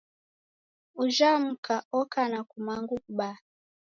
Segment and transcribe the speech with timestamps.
[1.01, 3.37] Ujha mka oka na kumanga kubaa.